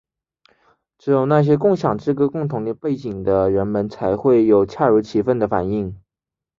[0.97, 6.01] 只有那些共享这个共同背景的人们才会有恰如其分的反应。